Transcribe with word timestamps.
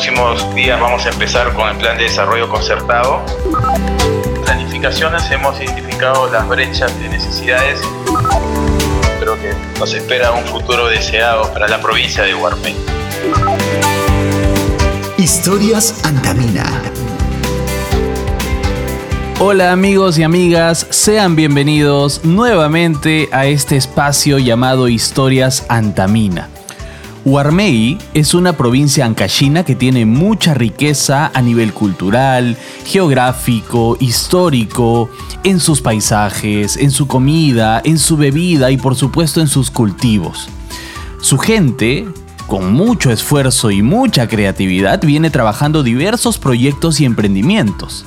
próximos 0.00 0.54
días 0.54 0.80
vamos 0.80 1.04
a 1.04 1.10
empezar 1.10 1.52
con 1.52 1.68
el 1.68 1.76
plan 1.76 1.98
de 1.98 2.04
desarrollo 2.04 2.48
concertado. 2.48 3.20
Planificaciones 4.46 5.30
hemos 5.30 5.60
identificado 5.60 6.26
las 6.32 6.48
brechas 6.48 6.98
de 7.00 7.10
necesidades. 7.10 7.82
Creo 9.20 9.38
que 9.38 9.54
nos 9.78 9.92
espera 9.92 10.32
un 10.32 10.42
futuro 10.46 10.86
deseado 10.88 11.52
para 11.52 11.68
la 11.68 11.82
provincia 11.82 12.24
de 12.24 12.32
Guarmey. 12.32 12.74
Historias 15.18 16.02
Antamina. 16.02 16.64
Hola 19.38 19.72
amigos 19.72 20.18
y 20.18 20.22
amigas, 20.22 20.86
sean 20.88 21.36
bienvenidos 21.36 22.24
nuevamente 22.24 23.28
a 23.32 23.44
este 23.44 23.76
espacio 23.76 24.38
llamado 24.38 24.88
Historias 24.88 25.66
Antamina. 25.68 26.48
Huarmey 27.24 27.98
es 28.14 28.32
una 28.32 28.54
provincia 28.54 29.04
ancashina 29.04 29.62
que 29.64 29.74
tiene 29.74 30.06
mucha 30.06 30.54
riqueza 30.54 31.30
a 31.34 31.42
nivel 31.42 31.74
cultural, 31.74 32.56
geográfico, 32.86 33.98
histórico, 34.00 35.10
en 35.44 35.60
sus 35.60 35.82
paisajes, 35.82 36.76
en 36.76 36.90
su 36.90 37.06
comida, 37.06 37.82
en 37.84 37.98
su 37.98 38.16
bebida 38.16 38.70
y 38.70 38.78
por 38.78 38.96
supuesto 38.96 39.40
en 39.40 39.48
sus 39.48 39.70
cultivos. 39.70 40.48
Su 41.20 41.36
gente, 41.36 42.08
con 42.46 42.72
mucho 42.72 43.10
esfuerzo 43.10 43.70
y 43.70 43.82
mucha 43.82 44.26
creatividad, 44.26 45.02
viene 45.02 45.28
trabajando 45.28 45.82
diversos 45.82 46.38
proyectos 46.38 47.00
y 47.00 47.04
emprendimientos. 47.04 48.06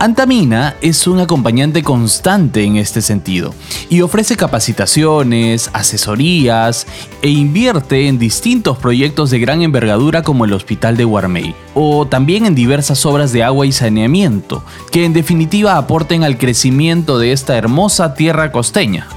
Antamina 0.00 0.76
es 0.80 1.08
un 1.08 1.18
acompañante 1.18 1.82
constante 1.82 2.62
en 2.62 2.76
este 2.76 3.02
sentido 3.02 3.52
y 3.88 4.02
ofrece 4.02 4.36
capacitaciones, 4.36 5.70
asesorías 5.72 6.86
e 7.20 7.30
invierte 7.30 8.06
en 8.06 8.16
distintos 8.16 8.78
proyectos 8.78 9.30
de 9.30 9.40
gran 9.40 9.62
envergadura 9.62 10.22
como 10.22 10.44
el 10.44 10.52
Hospital 10.52 10.96
de 10.96 11.02
Guarmey 11.02 11.52
o 11.74 12.06
también 12.06 12.46
en 12.46 12.54
diversas 12.54 13.04
obras 13.06 13.32
de 13.32 13.42
agua 13.42 13.66
y 13.66 13.72
saneamiento 13.72 14.62
que 14.92 15.04
en 15.04 15.12
definitiva 15.12 15.76
aporten 15.76 16.22
al 16.22 16.38
crecimiento 16.38 17.18
de 17.18 17.32
esta 17.32 17.56
hermosa 17.56 18.14
tierra 18.14 18.52
costeña. 18.52 19.08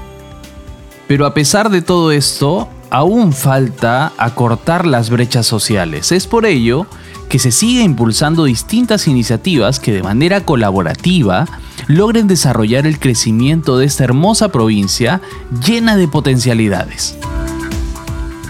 Pero 1.06 1.26
a 1.26 1.34
pesar 1.34 1.70
de 1.70 1.82
todo 1.82 2.10
esto, 2.10 2.68
aún 2.90 3.32
falta 3.32 4.12
acortar 4.18 4.84
las 4.84 5.10
brechas 5.10 5.46
sociales. 5.46 6.10
Es 6.10 6.26
por 6.26 6.44
ello 6.44 6.86
que 7.32 7.38
se 7.38 7.50
siga 7.50 7.82
impulsando 7.82 8.44
distintas 8.44 9.08
iniciativas 9.08 9.80
que 9.80 9.90
de 9.90 10.02
manera 10.02 10.42
colaborativa 10.42 11.46
logren 11.86 12.26
desarrollar 12.26 12.86
el 12.86 12.98
crecimiento 12.98 13.78
de 13.78 13.86
esta 13.86 14.04
hermosa 14.04 14.50
provincia 14.52 15.22
llena 15.66 15.96
de 15.96 16.08
potencialidades. 16.08 17.16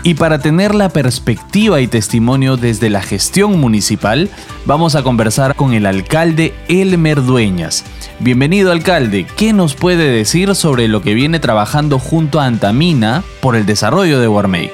Y 0.02 0.14
para 0.14 0.40
tener 0.40 0.74
la 0.74 0.88
perspectiva 0.88 1.80
y 1.80 1.86
testimonio 1.86 2.56
desde 2.56 2.90
la 2.90 3.02
gestión 3.02 3.60
municipal, 3.60 4.28
vamos 4.66 4.96
a 4.96 5.04
conversar 5.04 5.54
con 5.54 5.74
el 5.74 5.86
alcalde 5.86 6.52
Elmer 6.66 7.22
Dueñas. 7.22 7.84
Bienvenido 8.18 8.72
alcalde, 8.72 9.28
¿qué 9.36 9.52
nos 9.52 9.76
puede 9.76 10.10
decir 10.10 10.56
sobre 10.56 10.88
lo 10.88 11.02
que 11.02 11.14
viene 11.14 11.38
trabajando 11.38 12.00
junto 12.00 12.40
a 12.40 12.46
Antamina 12.46 13.22
por 13.40 13.54
el 13.54 13.64
desarrollo 13.64 14.18
de 14.18 14.26
Guarmey? 14.26 14.72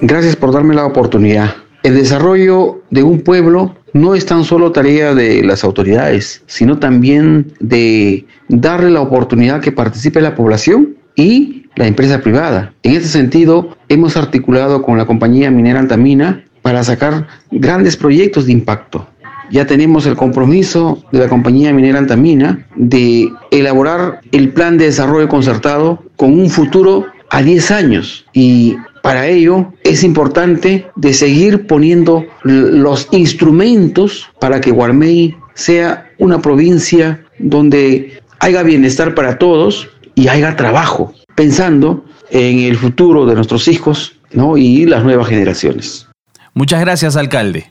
Gracias 0.00 0.34
por 0.34 0.50
darme 0.50 0.74
la 0.74 0.86
oportunidad. 0.86 1.61
El 1.82 1.96
desarrollo 1.96 2.82
de 2.90 3.02
un 3.02 3.22
pueblo 3.22 3.74
no 3.92 4.14
es 4.14 4.24
tan 4.24 4.44
solo 4.44 4.70
tarea 4.70 5.14
de 5.14 5.42
las 5.42 5.64
autoridades, 5.64 6.42
sino 6.46 6.78
también 6.78 7.52
de 7.58 8.24
darle 8.48 8.90
la 8.90 9.00
oportunidad 9.00 9.60
que 9.60 9.72
participe 9.72 10.20
la 10.20 10.36
población 10.36 10.96
y 11.16 11.66
la 11.74 11.88
empresa 11.88 12.20
privada. 12.20 12.72
En 12.84 12.92
este 12.92 13.08
sentido, 13.08 13.76
hemos 13.88 14.16
articulado 14.16 14.82
con 14.82 14.96
la 14.96 15.06
compañía 15.06 15.50
minera 15.50 15.80
Antamina 15.80 16.44
para 16.62 16.84
sacar 16.84 17.26
grandes 17.50 17.96
proyectos 17.96 18.46
de 18.46 18.52
impacto. 18.52 19.08
Ya 19.50 19.66
tenemos 19.66 20.06
el 20.06 20.16
compromiso 20.16 21.02
de 21.10 21.18
la 21.18 21.28
compañía 21.28 21.72
minera 21.72 21.98
Antamina 21.98 22.66
de 22.76 23.28
elaborar 23.50 24.20
el 24.30 24.50
plan 24.50 24.78
de 24.78 24.86
desarrollo 24.86 25.28
concertado 25.28 26.04
con 26.16 26.38
un 26.38 26.48
futuro 26.48 27.06
a 27.30 27.42
10 27.42 27.70
años 27.72 28.24
y 28.32 28.76
para 29.02 29.26
ello 29.26 29.72
es 29.84 30.04
importante 30.04 30.86
de 30.96 31.12
seguir 31.12 31.66
poniendo 31.66 32.24
los 32.44 33.08
instrumentos 33.10 34.30
para 34.40 34.60
que 34.60 34.70
Guarmey 34.70 35.36
sea 35.54 36.10
una 36.18 36.40
provincia 36.40 37.24
donde 37.38 38.22
haya 38.38 38.62
bienestar 38.62 39.14
para 39.14 39.38
todos 39.38 39.88
y 40.14 40.28
haya 40.28 40.56
trabajo, 40.56 41.12
pensando 41.34 42.04
en 42.30 42.60
el 42.60 42.76
futuro 42.76 43.26
de 43.26 43.34
nuestros 43.34 43.68
hijos 43.68 44.14
¿no? 44.32 44.56
y 44.56 44.86
las 44.86 45.04
nuevas 45.04 45.28
generaciones. 45.28 46.06
Muchas 46.54 46.80
gracias, 46.80 47.16
alcalde. 47.16 47.70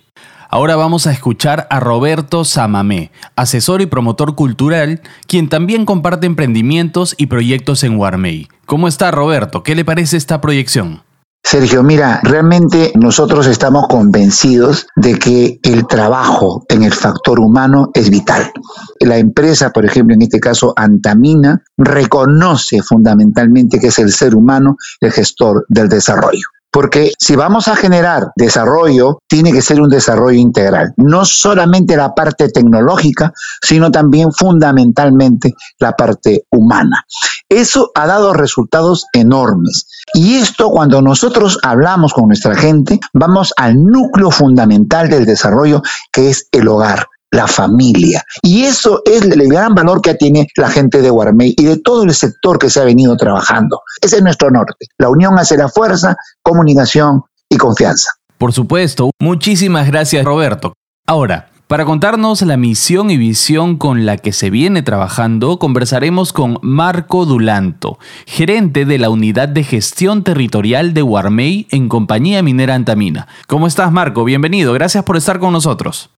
Ahora 0.50 0.76
vamos 0.76 1.08
a 1.08 1.14
escuchar 1.14 1.66
a 1.70 1.80
Roberto 1.80 2.44
Samamé, 2.44 3.12
asesor 3.38 3.82
y 3.82 3.86
promotor 3.86 4.36
cultural, 4.36 5.02
quien 5.26 5.48
también 5.48 5.86
comparte 5.86 6.28
emprendimientos 6.28 7.16
y 7.18 7.28
proyectos 7.28 7.86
en 7.86 7.98
Guarmey. 7.98 8.50
¿Cómo 8.66 8.90
está 8.90 9.12
Roberto? 9.12 9.64
¿Qué 9.64 9.76
le 9.76 9.86
parece 9.86 10.18
esta 10.18 10.42
proyección? 10.42 11.04
Sergio, 11.44 11.84
mira, 11.84 12.22
realmente 12.24 12.94
nosotros 12.96 13.48
estamos 13.48 13.88
convencidos 13.88 14.88
de 14.96 15.18
que 15.18 15.60
el 15.64 15.88
trabajo 15.88 16.64
en 16.70 16.84
el 16.84 16.94
factor 16.94 17.40
humano 17.40 17.90
es 17.94 18.10
vital. 18.10 18.52
La 19.00 19.18
empresa, 19.18 19.72
por 19.72 19.86
ejemplo, 19.86 20.14
en 20.16 20.22
este 20.22 20.40
caso 20.40 20.74
Antamina, 20.76 21.64
reconoce 21.78 22.82
fundamentalmente 22.82 23.80
que 23.80 23.88
es 23.88 24.00
el 24.00 24.12
ser 24.12 24.36
humano 24.36 24.78
el 25.02 25.12
gestor 25.12 25.66
del 25.68 25.90
desarrollo. 25.90 26.46
Porque 26.72 27.12
si 27.20 27.36
vamos 27.36 27.68
a 27.68 27.76
generar 27.76 28.32
desarrollo, 28.36 29.20
tiene 29.28 29.52
que 29.52 29.62
ser 29.62 29.82
un 29.82 29.90
desarrollo 29.90 30.40
integral. 30.40 30.94
No 30.98 31.26
solamente 31.26 31.98
la 31.98 32.16
parte 32.16 32.50
tecnológica, 32.50 33.34
sino 33.62 33.92
también 33.92 34.32
fundamentalmente 34.32 35.54
la 35.80 35.92
parte 35.92 36.46
humana. 36.50 37.06
Eso 37.50 37.92
ha 37.96 38.08
dado 38.08 38.34
resultados 38.34 39.06
enormes. 39.12 39.88
Y 40.14 40.36
esto 40.36 40.70
cuando 40.70 41.02
nosotros 41.02 41.60
hablamos 41.62 42.14
con 42.14 42.28
nuestra 42.28 42.56
gente, 42.56 43.00
vamos 43.14 43.54
al 43.58 43.76
núcleo 43.84 44.32
fundamental 44.32 45.10
del 45.10 45.26
desarrollo, 45.26 45.82
que 46.12 46.30
es 46.30 46.48
el 46.52 46.68
hogar 46.70 47.08
la 47.32 47.48
familia. 47.48 48.24
Y 48.44 48.64
eso 48.64 49.02
es 49.06 49.22
el 49.24 49.48
gran 49.50 49.74
valor 49.74 50.02
que 50.02 50.14
tiene 50.16 50.48
la 50.58 50.70
gente 50.70 51.02
de 51.02 51.10
Guarmey 51.10 51.56
y 51.58 51.64
de 51.64 51.78
todo 51.78 52.04
el 52.04 52.14
sector 52.14 52.60
que 52.60 52.70
se 52.70 52.82
ha 52.82 52.84
venido 52.84 53.16
trabajando. 53.18 53.82
Ese 54.02 54.18
es 54.18 54.22
nuestro 54.24 54.52
norte. 54.52 54.88
La 54.98 55.10
unión 55.10 55.40
hace 55.40 55.58
la 55.58 55.70
fuerza, 55.70 56.16
comunicación 56.44 57.24
y 57.50 57.58
confianza. 57.58 58.12
Por 58.38 58.54
supuesto. 58.54 59.12
Muchísimas 59.20 59.88
gracias, 59.88 60.26
Roberto. 60.26 60.74
Ahora, 61.08 61.52
para 61.68 61.86
contarnos 61.86 62.42
la 62.42 62.58
misión 62.58 63.12
y 63.12 63.18
visión 63.18 63.78
con 63.78 64.06
la 64.06 64.18
que 64.18 64.34
se 64.34 64.50
viene 64.50 64.82
trabajando, 64.82 65.58
conversaremos 65.58 66.34
con 66.34 66.58
Marco 66.62 67.26
Dulanto, 67.26 67.98
gerente 68.26 68.84
de 68.84 68.98
la 68.98 69.10
Unidad 69.10 69.48
de 69.48 69.64
Gestión 69.64 70.24
Territorial 70.24 70.94
de 70.94 71.02
Guarmey 71.02 71.68
en 71.72 71.88
Compañía 71.88 72.44
Minera 72.44 72.76
Antamina. 72.76 73.28
¿Cómo 73.48 73.68
estás, 73.68 73.90
Marco? 73.92 74.26
Bienvenido. 74.26 74.74
Gracias 74.74 75.06
por 75.06 75.16
estar 75.16 75.40
con 75.40 75.54
nosotros. 75.54 76.10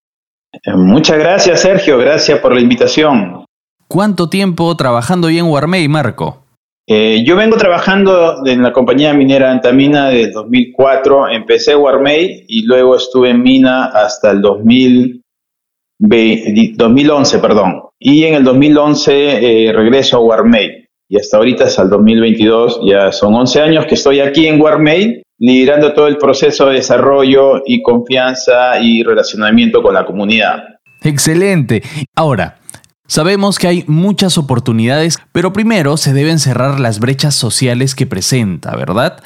Muchas 0.76 1.18
gracias, 1.18 1.62
Sergio. 1.62 1.98
Gracias 1.98 2.40
por 2.40 2.54
la 2.54 2.62
invitación. 2.62 3.46
¿Cuánto 3.88 4.30
tiempo 4.30 4.76
trabajando 4.76 5.28
ahí 5.28 5.40
en 5.40 5.48
Guarmey, 5.48 5.88
Marco? 5.88 6.44
Eh, 6.86 7.24
yo 7.26 7.38
vengo 7.38 7.56
trabajando 7.58 8.46
en 8.46 8.62
la 8.62 8.74
compañía 8.74 9.14
minera 9.14 9.52
Antamina 9.52 10.10
desde 10.10 10.32
2004. 10.32 11.30
Empecé 11.30 11.76
Guarmey 11.76 12.44
y 12.48 12.66
luego 12.66 12.98
estuve 12.98 13.30
en 13.30 13.42
Mina 13.42 13.86
hasta 13.86 14.32
el 14.32 14.42
2011, 14.42 17.40
perdón. 17.40 17.84
Y 18.00 18.26
en 18.26 18.34
el 18.34 18.44
2011 18.44 19.68
eh, 19.68 19.72
regreso 19.72 20.18
a 20.18 20.22
Guarmey. 20.22 20.84
Y 21.10 21.18
hasta 21.18 21.38
ahorita, 21.38 21.64
hasta 21.66 21.84
el 21.84 21.90
2022, 21.90 22.82
ya 22.86 23.12
son 23.12 23.36
11 23.36 23.62
años 23.62 23.86
que 23.86 23.96
estoy 23.96 24.20
aquí 24.20 24.48
en 24.48 24.60
Guarmey 24.60 25.23
liderando 25.44 25.92
todo 25.92 26.08
el 26.08 26.18
proceso 26.18 26.68
de 26.68 26.76
desarrollo 26.76 27.64
y 27.66 27.82
confianza 27.82 28.80
y 28.80 29.04
relacionamiento 29.04 29.84
con 29.84 29.94
la 29.94 30.06
comunidad. 30.06 30.64
Excelente. 31.02 31.84
Ahora, 32.16 32.60
sabemos 33.08 33.60
que 33.60 33.68
hay 33.68 33.84
muchas 33.88 34.38
oportunidades, 34.38 35.20
pero 35.34 35.52
primero 35.52 35.98
se 35.98 36.14
deben 36.14 36.40
cerrar 36.40 36.80
las 36.80 37.02
brechas 37.02 37.36
sociales 37.36 37.94
que 37.94 38.06
presenta, 38.06 38.74
¿verdad? 38.78 39.22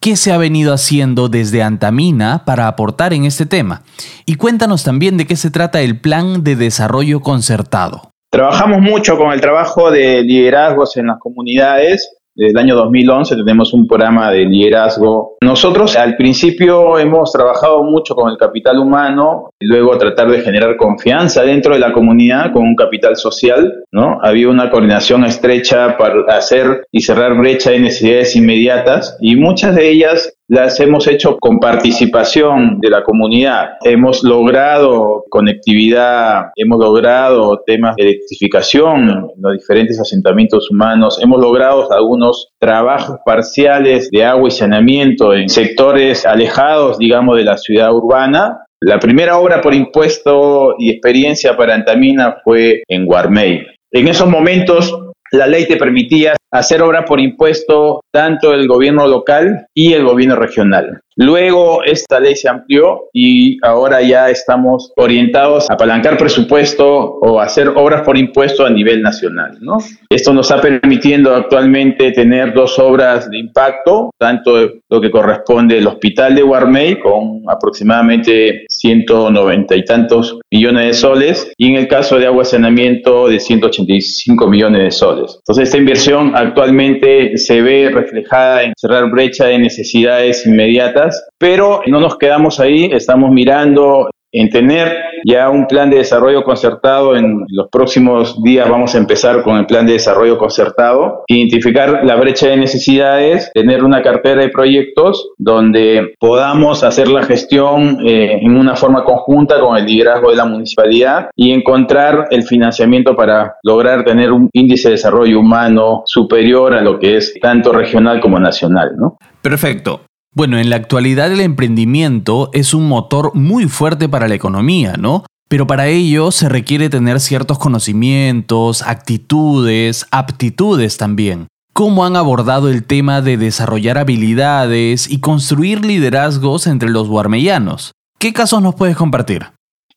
¿Qué 0.00 0.16
se 0.16 0.32
ha 0.32 0.38
venido 0.38 0.74
haciendo 0.74 1.28
desde 1.28 1.62
Antamina 1.62 2.44
para 2.44 2.66
aportar 2.66 3.12
en 3.12 3.24
este 3.24 3.46
tema? 3.46 3.84
Y 4.26 4.34
cuéntanos 4.34 4.82
también 4.82 5.16
de 5.18 5.26
qué 5.28 5.36
se 5.36 5.52
trata 5.52 5.82
el 5.82 6.00
Plan 6.00 6.42
de 6.42 6.56
Desarrollo 6.56 7.20
Concertado. 7.20 8.10
Trabajamos 8.32 8.80
mucho 8.80 9.16
con 9.16 9.30
el 9.30 9.40
trabajo 9.40 9.92
de 9.92 10.22
liderazgos 10.22 10.96
en 10.96 11.06
las 11.06 11.20
comunidades 11.20 12.10
desde 12.40 12.52
el 12.52 12.58
año 12.58 12.74
2011 12.74 13.36
tenemos 13.36 13.74
un 13.74 13.86
programa 13.86 14.30
de 14.30 14.46
liderazgo. 14.46 15.36
Nosotros 15.42 15.94
al 15.94 16.16
principio 16.16 16.98
hemos 16.98 17.32
trabajado 17.32 17.84
mucho 17.84 18.14
con 18.14 18.30
el 18.30 18.38
capital 18.38 18.78
humano, 18.78 19.50
y 19.60 19.66
luego 19.66 19.98
tratar 19.98 20.30
de 20.30 20.40
generar 20.40 20.78
confianza 20.78 21.42
dentro 21.42 21.74
de 21.74 21.80
la 21.80 21.92
comunidad 21.92 22.50
con 22.50 22.62
un 22.62 22.74
capital 22.74 23.16
social, 23.16 23.84
¿no? 23.92 24.18
Había 24.22 24.48
una 24.48 24.70
coordinación 24.70 25.24
estrecha 25.24 25.98
para 25.98 26.22
hacer 26.34 26.86
y 26.90 27.02
cerrar 27.02 27.36
brecha 27.36 27.72
de 27.72 27.80
necesidades 27.80 28.34
inmediatas 28.36 29.18
y 29.20 29.36
muchas 29.36 29.74
de 29.76 29.90
ellas 29.90 30.32
las 30.50 30.80
hemos 30.80 31.06
hecho 31.06 31.38
con 31.38 31.60
participación 31.60 32.80
de 32.80 32.90
la 32.90 33.04
comunidad. 33.04 33.74
Hemos 33.84 34.24
logrado 34.24 35.22
conectividad, 35.30 36.46
hemos 36.56 36.80
logrado 36.80 37.62
temas 37.64 37.94
de 37.94 38.02
electrificación 38.02 39.10
en 39.10 39.40
los 39.40 39.52
diferentes 39.52 40.00
asentamientos 40.00 40.68
humanos, 40.68 41.20
hemos 41.22 41.40
logrado 41.40 41.92
algunos 41.92 42.48
trabajos 42.58 43.18
parciales 43.24 44.10
de 44.10 44.24
agua 44.24 44.48
y 44.48 44.50
saneamiento 44.50 45.34
en 45.34 45.48
sectores 45.48 46.26
alejados, 46.26 46.98
digamos, 46.98 47.36
de 47.36 47.44
la 47.44 47.56
ciudad 47.56 47.94
urbana. 47.94 48.64
La 48.80 48.98
primera 48.98 49.38
obra 49.38 49.60
por 49.60 49.72
impuesto 49.72 50.74
y 50.80 50.90
experiencia 50.90 51.56
para 51.56 51.76
Antamina 51.76 52.38
fue 52.42 52.82
en 52.88 53.06
Guarmey. 53.06 53.66
En 53.92 54.08
esos 54.08 54.28
momentos 54.28 55.09
la 55.32 55.46
ley 55.46 55.66
te 55.66 55.76
permitía 55.76 56.34
hacer 56.50 56.82
obra 56.82 57.04
por 57.04 57.20
impuesto 57.20 58.00
tanto 58.12 58.52
el 58.52 58.66
gobierno 58.66 59.06
local 59.06 59.66
y 59.74 59.92
el 59.92 60.04
gobierno 60.04 60.36
regional. 60.36 61.00
Luego 61.22 61.82
esta 61.84 62.18
ley 62.18 62.34
se 62.34 62.48
amplió 62.48 63.10
y 63.12 63.58
ahora 63.62 64.00
ya 64.00 64.30
estamos 64.30 64.90
orientados 64.96 65.68
a 65.68 65.74
apalancar 65.74 66.16
presupuesto 66.16 66.88
o 66.88 67.38
hacer 67.38 67.68
obras 67.68 68.00
por 68.06 68.16
impuesto 68.16 68.64
a 68.64 68.70
nivel 68.70 69.02
nacional. 69.02 69.58
¿no? 69.60 69.76
Esto 70.08 70.32
nos 70.32 70.50
está 70.50 70.62
permitiendo 70.62 71.34
actualmente 71.34 72.12
tener 72.12 72.54
dos 72.54 72.78
obras 72.78 73.28
de 73.28 73.38
impacto, 73.38 74.10
tanto 74.16 74.70
lo 74.88 75.00
que 75.00 75.10
corresponde 75.10 75.76
al 75.76 75.88
Hospital 75.88 76.34
de 76.36 76.40
Guarmey 76.40 76.98
con 76.98 77.42
aproximadamente 77.48 78.64
190 78.70 79.76
y 79.76 79.84
tantos 79.84 80.38
millones 80.50 80.86
de 80.86 80.92
soles 80.94 81.52
y 81.58 81.68
en 81.68 81.76
el 81.76 81.86
caso 81.86 82.18
de 82.18 82.28
agua 82.28 82.46
saneamiento 82.46 83.28
de 83.28 83.40
185 83.40 84.46
millones 84.46 84.84
de 84.84 84.90
soles. 84.90 85.36
Entonces 85.40 85.64
esta 85.64 85.76
inversión 85.76 86.32
actualmente 86.34 87.36
se 87.36 87.60
ve 87.60 87.90
reflejada 87.92 88.62
en 88.62 88.72
cerrar 88.74 89.10
brecha 89.10 89.44
de 89.46 89.58
necesidades 89.58 90.46
inmediatas, 90.46 91.09
pero 91.38 91.82
no 91.86 92.00
nos 92.00 92.16
quedamos 92.16 92.60
ahí, 92.60 92.90
estamos 92.92 93.30
mirando 93.30 94.08
en 94.32 94.48
tener 94.48 94.96
ya 95.26 95.50
un 95.50 95.66
plan 95.66 95.90
de 95.90 95.98
desarrollo 95.98 96.42
concertado. 96.42 97.16
En 97.16 97.44
los 97.48 97.68
próximos 97.70 98.40
días 98.42 98.68
vamos 98.68 98.94
a 98.94 98.98
empezar 98.98 99.42
con 99.42 99.56
el 99.56 99.66
plan 99.66 99.86
de 99.86 99.94
desarrollo 99.94 100.38
concertado, 100.38 101.24
identificar 101.26 102.04
la 102.04 102.16
brecha 102.16 102.48
de 102.48 102.56
necesidades, 102.56 103.50
tener 103.52 103.84
una 103.84 104.02
cartera 104.02 104.42
de 104.42 104.48
proyectos 104.48 105.30
donde 105.36 106.14
podamos 106.18 106.84
hacer 106.84 107.08
la 107.08 107.22
gestión 107.22 107.98
eh, 108.06 108.38
en 108.40 108.56
una 108.56 108.76
forma 108.76 109.04
conjunta 109.04 109.60
con 109.60 109.76
el 109.76 109.84
liderazgo 109.84 110.30
de 110.30 110.36
la 110.36 110.44
municipalidad 110.44 111.30
y 111.36 111.52
encontrar 111.52 112.28
el 112.30 112.42
financiamiento 112.44 113.14
para 113.16 113.56
lograr 113.62 114.04
tener 114.04 114.32
un 114.32 114.48
índice 114.52 114.88
de 114.88 114.94
desarrollo 114.94 115.40
humano 115.40 116.02
superior 116.06 116.74
a 116.74 116.82
lo 116.82 116.98
que 116.98 117.16
es 117.16 117.34
tanto 117.40 117.72
regional 117.72 118.20
como 118.20 118.38
nacional. 118.38 118.92
¿no? 118.96 119.18
Perfecto. 119.42 120.02
Bueno, 120.32 120.58
en 120.58 120.70
la 120.70 120.76
actualidad 120.76 121.32
el 121.32 121.40
emprendimiento 121.40 122.50
es 122.52 122.72
un 122.72 122.86
motor 122.86 123.34
muy 123.34 123.68
fuerte 123.68 124.08
para 124.08 124.28
la 124.28 124.36
economía, 124.36 124.94
¿no? 124.96 125.24
Pero 125.48 125.66
para 125.66 125.88
ello 125.88 126.30
se 126.30 126.48
requiere 126.48 126.88
tener 126.88 127.18
ciertos 127.18 127.58
conocimientos, 127.58 128.82
actitudes, 128.82 130.06
aptitudes 130.12 130.96
también. 130.96 131.48
¿Cómo 131.72 132.04
han 132.04 132.14
abordado 132.14 132.68
el 132.68 132.84
tema 132.84 133.22
de 133.22 133.36
desarrollar 133.36 133.98
habilidades 133.98 135.10
y 135.10 135.18
construir 135.18 135.84
liderazgos 135.84 136.68
entre 136.68 136.90
los 136.90 137.08
guarmellanos? 137.08 137.92
¿Qué 138.20 138.32
casos 138.32 138.62
nos 138.62 138.76
puedes 138.76 138.96
compartir? 138.96 139.46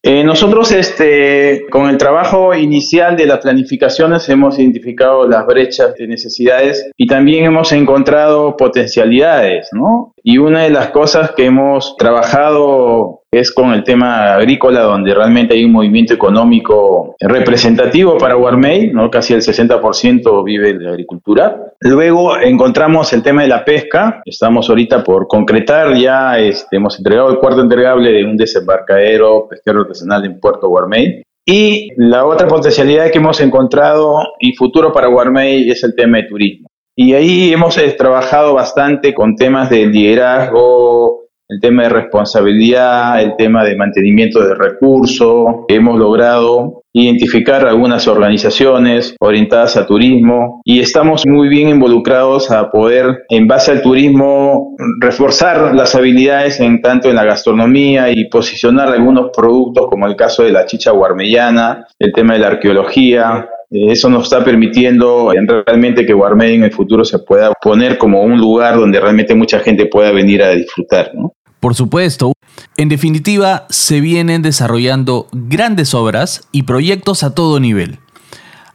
Eh, 0.06 0.22
nosotros, 0.26 0.74
este, 0.74 1.66
con 1.70 1.90
el 1.90 1.98
trabajo 1.98 2.54
inicial 2.54 3.16
de 3.16 3.26
las 3.26 3.40
planificaciones, 3.40 4.28
hemos 4.28 4.60
identificado 4.60 5.26
las 5.30 5.48
brechas 5.48 5.96
de 5.96 6.08
necesidades 6.08 6.92
y 6.98 7.08
también 7.08 7.46
hemos 7.46 7.72
encontrado 7.72 8.58
potencialidades, 8.58 9.70
¿no? 9.72 10.14
Y 10.22 10.40
una 10.40 10.64
de 10.64 10.72
las 10.72 10.90
cosas 10.90 11.32
que 11.32 11.46
hemos 11.46 11.96
trabajado 11.96 13.23
es 13.34 13.52
con 13.52 13.74
el 13.74 13.84
tema 13.84 14.36
agrícola, 14.36 14.82
donde 14.82 15.14
realmente 15.14 15.56
hay 15.56 15.66
un 15.66 15.72
movimiento 15.72 16.14
económico 16.14 17.16
representativo 17.20 18.18
para 18.18 18.36
Guarmey, 18.36 18.92
¿no? 18.92 19.10
casi 19.10 19.34
el 19.34 19.42
60% 19.42 20.44
vive 20.44 20.74
de 20.74 20.88
agricultura. 20.88 21.74
Luego 21.80 22.38
encontramos 22.38 23.12
el 23.14 23.24
tema 23.24 23.42
de 23.42 23.48
la 23.48 23.66
pesca, 23.66 24.22
estamos 24.26 24.70
ahorita 24.70 25.04
por 25.04 25.28
concretar 25.28 25.96
ya, 25.96 26.38
este, 26.40 26.78
hemos 26.78 26.98
entregado 26.98 27.32
el 27.32 27.40
cuarto 27.40 27.62
entregable 27.62 28.12
de 28.12 28.24
un 28.24 28.38
desembarcadero 28.38 29.48
pesquero 29.50 29.82
artesanal 29.82 30.26
en 30.26 30.40
Puerto 30.40 30.70
Guarmey. 30.70 31.24
Y 31.46 31.90
la 31.98 32.26
otra 32.26 32.48
potencialidad 32.48 33.12
que 33.12 33.18
hemos 33.18 33.42
encontrado 33.42 34.22
y 34.40 34.56
futuro 34.56 34.94
para 34.94 35.08
Guarmey 35.08 35.70
es 35.70 35.84
el 35.84 35.94
tema 35.94 36.20
de 36.20 36.24
turismo. 36.24 36.68
Y 36.96 37.14
ahí 37.16 37.52
hemos 37.52 37.76
eh, 37.80 37.90
trabajado 37.98 38.54
bastante 38.54 39.16
con 39.16 39.36
temas 39.36 39.70
de 39.72 39.88
liderazgo, 39.88 41.03
el 41.50 41.60
tema 41.60 41.84
de 41.84 41.90
responsabilidad, 41.90 43.22
el 43.22 43.36
tema 43.38 43.64
de 43.64 43.76
mantenimiento 43.76 44.42
de 44.44 44.56
recursos. 44.56 45.46
Hemos 45.68 46.00
logrado 46.00 46.84
identificar 46.94 47.68
algunas 47.68 48.08
organizaciones 48.08 49.16
orientadas 49.20 49.76
a 49.78 49.88
turismo 49.88 50.62
y 50.64 50.80
estamos 50.80 51.24
muy 51.28 51.50
bien 51.50 51.70
involucrados 51.70 52.52
a 52.52 52.70
poder, 52.70 53.24
en 53.30 53.48
base 53.48 53.72
al 53.72 53.82
turismo, 53.82 54.76
reforzar 55.00 55.74
las 55.74 55.96
habilidades 55.96 56.60
en 56.60 56.82
tanto 56.82 57.10
en 57.10 57.16
la 57.16 57.26
gastronomía 57.26 58.12
y 58.12 58.30
posicionar 58.30 58.90
algunos 58.90 59.32
productos 59.36 59.88
como 59.90 60.06
el 60.06 60.16
caso 60.16 60.44
de 60.44 60.52
la 60.52 60.66
chicha 60.66 60.92
guarmellana, 60.92 61.88
el 61.98 62.14
tema 62.14 62.34
de 62.34 62.40
la 62.40 62.48
arqueología, 62.48 63.50
eso 63.74 64.10
nos 64.10 64.24
está 64.24 64.44
permitiendo 64.44 65.32
realmente 65.66 66.06
que 66.06 66.14
Guarmey 66.14 66.56
en 66.56 66.64
el 66.64 66.72
futuro 66.72 67.04
se 67.04 67.20
pueda 67.20 67.52
poner 67.62 67.98
como 67.98 68.22
un 68.22 68.40
lugar 68.40 68.78
donde 68.78 69.00
realmente 69.00 69.34
mucha 69.34 69.60
gente 69.60 69.88
pueda 69.88 70.12
venir 70.12 70.44
a 70.44 70.52
disfrutar. 70.52 71.12
¿no? 71.16 71.34
Por 71.60 71.76
supuesto, 71.76 72.34
en 72.78 72.90
definitiva, 72.90 73.66
se 73.70 74.00
vienen 74.02 74.42
desarrollando 74.42 75.28
grandes 75.32 75.94
obras 75.94 76.48
y 76.52 76.64
proyectos 76.64 77.24
a 77.24 77.34
todo 77.34 77.60
nivel. 77.60 78.00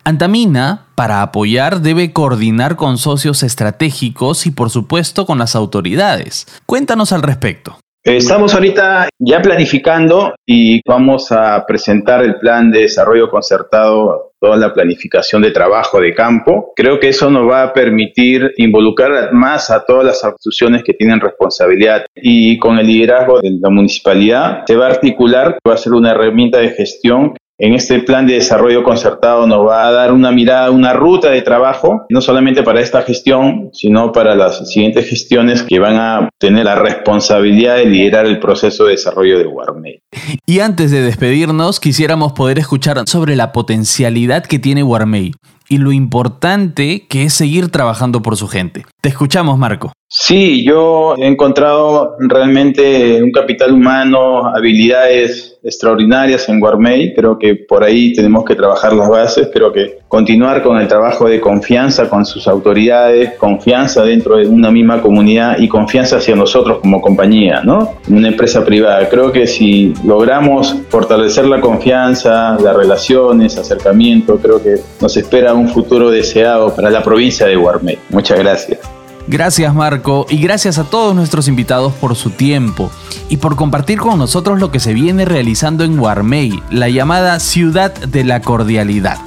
Antamina, 0.04 0.86
para 0.94 1.20
apoyar, 1.20 1.82
debe 1.82 2.12
coordinar 2.14 2.76
con 2.76 2.96
socios 2.96 3.42
estratégicos 3.42 4.46
y 4.46 4.50
por 4.50 4.70
supuesto 4.70 5.26
con 5.26 5.38
las 5.38 5.54
autoridades. 5.54 6.46
Cuéntanos 6.64 7.12
al 7.12 7.22
respecto. 7.22 7.78
Estamos 8.16 8.54
ahorita 8.54 9.10
ya 9.18 9.42
planificando 9.42 10.34
y 10.46 10.80
vamos 10.88 11.30
a 11.30 11.62
presentar 11.66 12.24
el 12.24 12.36
plan 12.36 12.70
de 12.70 12.80
desarrollo 12.80 13.28
concertado, 13.28 14.32
toda 14.40 14.56
la 14.56 14.72
planificación 14.72 15.42
de 15.42 15.50
trabajo 15.50 16.00
de 16.00 16.14
campo. 16.14 16.72
Creo 16.74 16.98
que 16.98 17.08
eso 17.08 17.30
nos 17.30 17.46
va 17.46 17.64
a 17.64 17.72
permitir 17.74 18.54
involucrar 18.56 19.34
más 19.34 19.68
a 19.68 19.84
todas 19.84 20.06
las 20.06 20.24
instituciones 20.24 20.84
que 20.84 20.94
tienen 20.94 21.20
responsabilidad 21.20 22.06
y 22.14 22.58
con 22.58 22.78
el 22.78 22.86
liderazgo 22.86 23.40
de 23.40 23.50
la 23.60 23.68
municipalidad 23.68 24.62
se 24.66 24.76
va 24.76 24.86
a 24.86 24.90
articular, 24.90 25.58
va 25.68 25.74
a 25.74 25.76
ser 25.76 25.92
una 25.92 26.12
herramienta 26.12 26.60
de 26.60 26.70
gestión 26.70 27.34
en 27.58 27.74
este 27.74 27.98
plan 28.00 28.26
de 28.26 28.34
desarrollo 28.34 28.84
concertado 28.84 29.46
nos 29.46 29.66
va 29.66 29.88
a 29.88 29.90
dar 29.90 30.12
una 30.12 30.30
mirada, 30.30 30.70
una 30.70 30.92
ruta 30.92 31.30
de 31.30 31.42
trabajo, 31.42 32.06
no 32.08 32.20
solamente 32.20 32.62
para 32.62 32.80
esta 32.80 33.02
gestión, 33.02 33.70
sino 33.72 34.12
para 34.12 34.36
las 34.36 34.70
siguientes 34.70 35.08
gestiones 35.08 35.64
que 35.64 35.80
van 35.80 35.96
a 35.96 36.30
tener 36.38 36.64
la 36.64 36.76
responsabilidad 36.76 37.76
de 37.76 37.86
liderar 37.86 38.26
el 38.26 38.38
proceso 38.38 38.84
de 38.84 38.92
desarrollo 38.92 39.38
de 39.38 39.44
Guarmey. 39.44 40.00
Y 40.46 40.60
antes 40.60 40.92
de 40.92 41.02
despedirnos, 41.02 41.80
quisiéramos 41.80 42.32
poder 42.32 42.60
escuchar 42.60 43.02
sobre 43.06 43.34
la 43.34 43.50
potencialidad 43.50 44.46
que 44.46 44.60
tiene 44.60 44.82
Guarmey 44.82 45.32
y 45.68 45.78
lo 45.78 45.92
importante 45.92 47.06
que 47.08 47.24
es 47.24 47.34
seguir 47.34 47.70
trabajando 47.70 48.22
por 48.22 48.36
su 48.36 48.48
gente. 48.48 48.84
Te 49.00 49.08
escuchamos, 49.08 49.58
Marco. 49.58 49.92
Sí, 50.10 50.64
yo 50.64 51.16
he 51.18 51.26
encontrado 51.26 52.16
realmente 52.18 53.22
un 53.22 53.30
capital 53.30 53.72
humano, 53.72 54.46
habilidades 54.46 55.58
extraordinarias 55.62 56.48
en 56.48 56.60
Guarmey. 56.60 57.14
Creo 57.14 57.38
que 57.38 57.54
por 57.56 57.84
ahí 57.84 58.14
tenemos 58.14 58.46
que 58.46 58.54
trabajar 58.54 58.94
las 58.94 59.06
bases. 59.06 59.50
Creo 59.52 59.70
que 59.70 59.98
continuar 60.08 60.62
con 60.62 60.78
el 60.78 60.88
trabajo 60.88 61.28
de 61.28 61.40
confianza 61.40 62.08
con 62.08 62.24
sus 62.24 62.48
autoridades, 62.48 63.34
confianza 63.34 64.02
dentro 64.02 64.38
de 64.38 64.46
una 64.46 64.70
misma 64.70 65.02
comunidad 65.02 65.58
y 65.58 65.68
confianza 65.68 66.16
hacia 66.16 66.34
nosotros 66.34 66.78
como 66.78 67.02
compañía, 67.02 67.60
¿no? 67.62 67.96
Una 68.08 68.28
empresa 68.28 68.64
privada. 68.64 69.06
Creo 69.10 69.30
que 69.30 69.46
si 69.46 69.92
logramos 70.04 70.74
fortalecer 70.88 71.46
la 71.46 71.60
confianza, 71.60 72.56
las 72.58 72.74
relaciones, 72.74 73.58
acercamiento, 73.58 74.38
creo 74.38 74.62
que 74.62 74.76
nos 75.02 75.14
espera 75.18 75.52
un 75.58 75.68
futuro 75.68 76.10
deseado 76.10 76.74
para 76.74 76.90
la 76.90 77.02
provincia 77.02 77.46
de 77.46 77.56
Guarmey. 77.56 77.98
Muchas 78.10 78.38
gracias. 78.38 78.78
Gracias 79.26 79.74
Marco 79.74 80.24
y 80.30 80.38
gracias 80.38 80.78
a 80.78 80.84
todos 80.84 81.14
nuestros 81.14 81.48
invitados 81.48 81.92
por 81.92 82.16
su 82.16 82.30
tiempo 82.30 82.90
y 83.28 83.36
por 83.36 83.56
compartir 83.56 83.98
con 83.98 84.18
nosotros 84.18 84.58
lo 84.58 84.70
que 84.70 84.80
se 84.80 84.94
viene 84.94 85.26
realizando 85.26 85.84
en 85.84 85.98
Guarmey, 85.98 86.62
la 86.70 86.88
llamada 86.88 87.38
Ciudad 87.38 87.92
de 87.92 88.24
la 88.24 88.40
Cordialidad. 88.40 89.18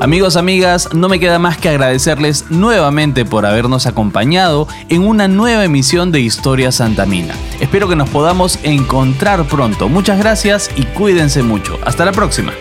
Amigos, 0.00 0.36
amigas, 0.36 0.94
no 0.94 1.10
me 1.10 1.20
queda 1.20 1.38
más 1.38 1.58
que 1.58 1.68
agradecerles 1.68 2.46
nuevamente 2.50 3.26
por 3.26 3.44
habernos 3.44 3.86
acompañado 3.86 4.66
en 4.88 5.06
una 5.06 5.28
nueva 5.28 5.64
emisión 5.64 6.10
de 6.10 6.20
Historia 6.20 6.72
Santa 6.72 7.04
Mina. 7.04 7.34
Espero 7.60 7.86
que 7.86 7.96
nos 7.96 8.08
podamos 8.08 8.58
encontrar 8.62 9.44
pronto. 9.44 9.90
Muchas 9.90 10.18
gracias 10.18 10.70
y 10.74 10.84
cuídense 10.84 11.42
mucho. 11.42 11.78
Hasta 11.84 12.06
la 12.06 12.12
próxima. 12.12 12.52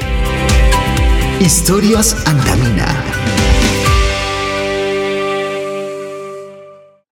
Historias 1.39 2.15
Antamina. 2.25 2.48